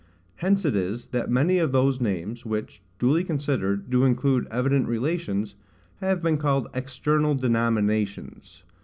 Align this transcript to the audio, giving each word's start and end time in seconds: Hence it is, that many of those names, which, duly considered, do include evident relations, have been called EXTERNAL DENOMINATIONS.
Hence 0.37 0.65
it 0.65 0.75
is, 0.75 1.05
that 1.11 1.29
many 1.29 1.59
of 1.59 1.71
those 1.71 2.01
names, 2.01 2.43
which, 2.43 2.81
duly 2.97 3.23
considered, 3.23 3.91
do 3.91 4.03
include 4.03 4.47
evident 4.49 4.87
relations, 4.87 5.53
have 5.97 6.23
been 6.23 6.39
called 6.39 6.67
EXTERNAL 6.73 7.35
DENOMINATIONS. 7.35 8.63